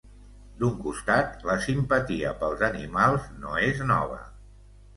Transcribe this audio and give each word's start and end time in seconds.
D'un 0.61 0.71
costat, 0.85 1.35
la 1.49 1.57
simpatia 1.67 2.33
pels 2.41 2.65
animals 2.71 3.31
no 3.45 3.55
és 3.71 3.87
nova. 3.95 4.21